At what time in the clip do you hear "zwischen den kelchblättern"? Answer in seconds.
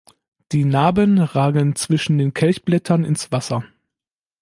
1.75-3.03